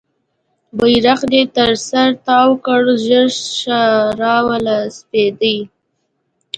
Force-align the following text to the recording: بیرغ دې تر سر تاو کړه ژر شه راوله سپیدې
بیرغ 0.77 1.19
دې 1.31 1.41
تر 1.55 1.71
سر 1.87 2.09
تاو 2.25 2.49
کړه 2.65 2.95
ژر 3.05 3.27
شه 3.59 3.81
راوله 4.21 4.77
سپیدې 4.97 5.57